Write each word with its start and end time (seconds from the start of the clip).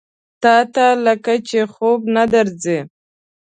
تاته 0.41 0.87
لکه 1.05 1.33
چې 1.47 1.59
خوب 1.73 1.99
نه 2.15 2.23
درځي؟ 2.33 2.79